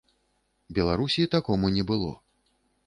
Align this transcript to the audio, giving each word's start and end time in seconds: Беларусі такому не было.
Беларусі 0.79 1.29
такому 1.37 1.73
не 1.77 1.83
было. 1.95 2.11